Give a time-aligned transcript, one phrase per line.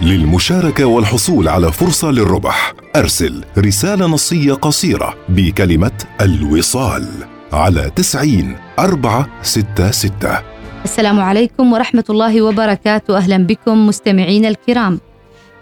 [0.00, 2.74] للمشاركة والحصول على فرصة للربح.
[2.96, 7.08] أرسل رسالة نصية قصيرة بكلمة الوصال
[7.52, 10.38] على تسعين أربعة ستة ستة.
[10.84, 13.16] السلام عليكم ورحمة الله وبركاته.
[13.16, 15.00] أهلا بكم مستمعين الكرام.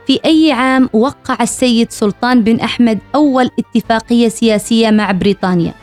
[0.07, 5.75] في أي عام وقع السيد سلطان بن أحمد أول اتفاقية سياسية مع بريطانيا؟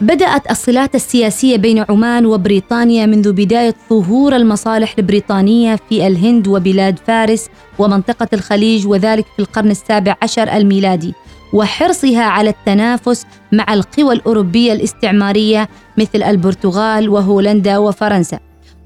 [0.00, 7.48] بدأت الصلات السياسية بين عمان وبريطانيا منذ بداية ظهور المصالح البريطانية في الهند وبلاد فارس
[7.78, 11.14] ومنطقة الخليج وذلك في القرن السابع عشر الميلادي
[11.52, 18.38] وحرصها على التنافس مع القوى الأوروبية الاستعمارية مثل البرتغال وهولندا وفرنسا.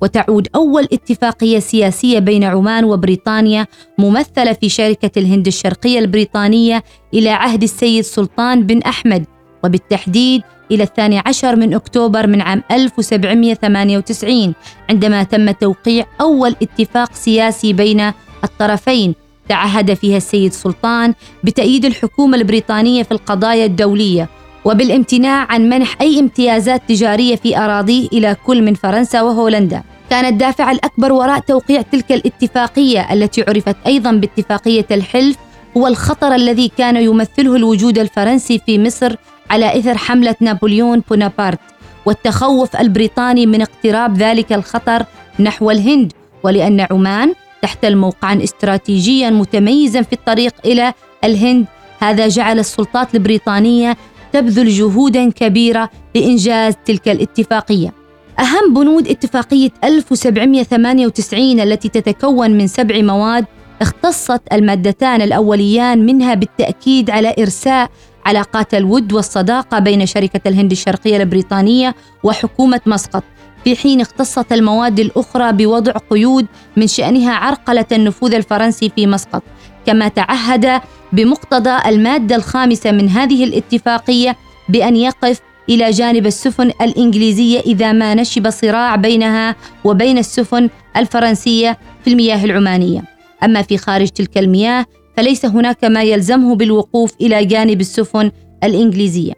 [0.03, 3.67] وتعود أول اتفاقية سياسية بين عمان وبريطانيا
[3.99, 9.25] ممثلة في شركة الهند الشرقية البريطانية إلى عهد السيد سلطان بن أحمد
[9.65, 14.55] وبالتحديد إلى الثاني عشر من أكتوبر من عام 1798
[14.91, 18.13] عندما تم توقيع أول اتفاق سياسي بين
[18.45, 19.15] الطرفين
[19.49, 24.29] تعهد فيها السيد سلطان بتأييد الحكومة البريطانية في القضايا الدولية
[24.65, 29.83] وبالامتناع عن منح أي امتيازات تجارية في أراضيه إلى كل من فرنسا وهولندا.
[30.11, 35.37] كان الدافع الأكبر وراء توقيع تلك الاتفاقية التي عرفت أيضا باتفاقية الحلف
[35.77, 39.17] هو الخطر الذي كان يمثله الوجود الفرنسي في مصر
[39.51, 41.61] على إثر حملة نابليون بونابرت
[42.07, 45.05] والتخوف البريطاني من اقتراب ذلك الخطر
[45.41, 50.93] نحو الهند ولأن عمان تحتل موقعا استراتيجيا متميزا في الطريق إلى
[51.25, 51.67] الهند
[52.01, 53.97] هذا جعل السلطات البريطانية
[54.33, 57.93] تبذل جهودا كبيرة لإنجاز تلك الاتفاقية.
[58.39, 63.45] أهم بنود اتفاقية 1798 التي تتكون من سبع مواد
[63.83, 67.91] اختصت المادتان الأوليان منها بالتأكيد على إرساء
[68.27, 73.25] علاقات الود والصداقة بين شركة الهند الشرقية البريطانية وحكومة مسقط.
[73.65, 76.47] في حين اختصت المواد الأخرى بوضع قيود
[76.77, 79.43] من شأنها عرقلة النفوذ الفرنسي في مسقط.
[79.87, 80.81] كما تعهد
[81.13, 84.37] بمقتضى المادة الخامسة من هذه الاتفاقية
[84.69, 92.11] بأن يقف إلى جانب السفن الإنجليزية إذا ما نشب صراع بينها وبين السفن الفرنسية في
[92.11, 93.03] المياه العمانية.
[93.45, 94.87] أما في خارج تلك المياه
[95.17, 98.31] فليس هناك ما يلزمه بالوقوف إلى جانب السفن
[98.65, 99.33] الإنجليزية.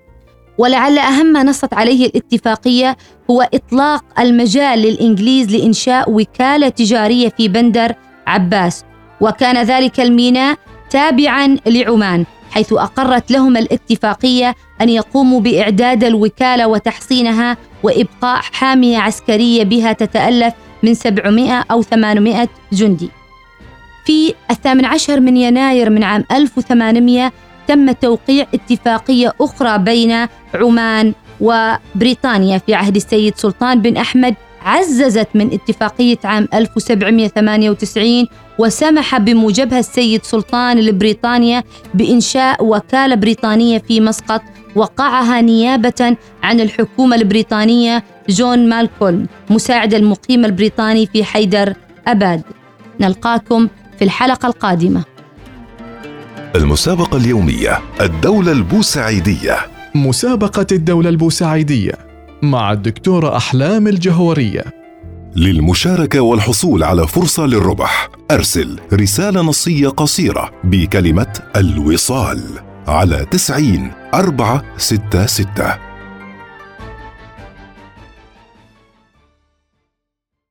[0.59, 2.97] ولعل أهم ما نصت عليه الاتفاقية
[3.31, 7.95] هو إطلاق المجال للإنجليز لإنشاء وكالة تجارية في بندر
[8.27, 8.85] عباس
[9.21, 10.57] وكان ذلك الميناء
[10.91, 19.93] تابعا لعمان حيث أقرت لهم الاتفاقية أن يقوموا بإعداد الوكالة وتحصينها وإبقاء حامية عسكرية بها
[19.93, 23.11] تتألف من 700 أو 800 جندي.
[24.07, 27.33] في الثامن عشر من يناير من عام 1800
[27.69, 32.59] تم توقيع اتفاقية أخرى بين عمان وبريطانيا.
[32.59, 38.27] في عهد السيد سلطان بن أحمد عززت من اتفاقية عام 1798
[38.59, 41.63] وسمح بموجبها السيد سلطان لبريطانيا
[41.95, 44.43] بإنشاء وكالة بريطانية في مسقط
[44.77, 51.75] وقعها نيابة عن الحكومة البريطانية جون مالكولم مساعد المقيم البريطاني في حيدر
[52.07, 52.43] أباد.
[53.01, 55.05] نلقاكم في الحلقة القادمة.
[56.57, 59.57] المسابقة اليومية الدولة البوسعيدية.
[59.95, 61.93] مسابقة الدولة البوسعيدية
[62.43, 64.65] مع الدكتورة أحلام الجهورية.
[65.37, 72.43] للمشاركة والحصول على فرصة للربح أرسل رسالة نصية قصيرة بكلمة الوصال
[72.87, 75.86] على تسعين أربعة ستة ستة.